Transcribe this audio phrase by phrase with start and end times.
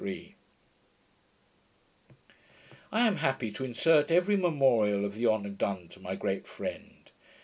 [2.91, 7.11] I am happy to insert every memorial of the honour done to my great friend.